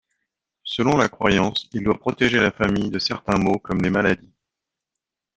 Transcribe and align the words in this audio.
Selon 0.63 0.97
la 0.97 1.09
croyance, 1.09 1.69
il 1.73 1.83
doit 1.83 1.99
protéger 1.99 2.39
la 2.39 2.49
famille 2.49 2.89
de 2.89 2.97
certains 2.97 3.37
maux 3.37 3.59
comme 3.59 3.83
les 3.83 3.91
maladies. 3.91 4.33